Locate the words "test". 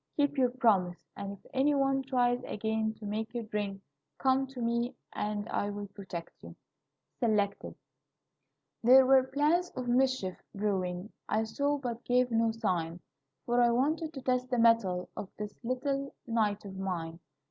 14.23-14.49